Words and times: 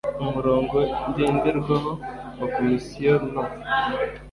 umurongo 0.23 0.75
ngenderwaho 1.07 1.91
wa 2.39 2.47
komisiyo 2.55 3.13
no 3.33 3.41